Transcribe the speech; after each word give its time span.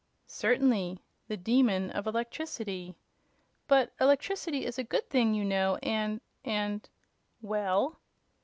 "Certainly. 0.25 0.99
The 1.27 1.37
Demon 1.37 1.91
of 1.91 2.07
Electricity." 2.07 2.95
"But 3.67 3.91
electricity 4.01 4.65
is 4.65 4.79
a 4.79 4.83
good 4.83 5.07
thing, 5.11 5.35
you 5.35 5.45
know, 5.45 5.77
and 5.83 6.21
and" 6.43 6.89
"Well?" 7.53 7.99